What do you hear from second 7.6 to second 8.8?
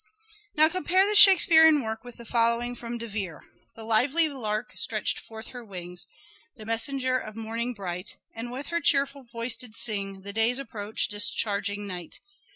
bright; And with